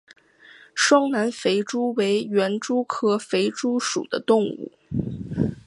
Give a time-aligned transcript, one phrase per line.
[0.73, 4.71] 双南肥蛛为园蛛科肥蛛属的动物。